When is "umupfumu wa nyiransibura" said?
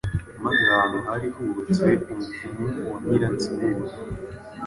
2.11-3.95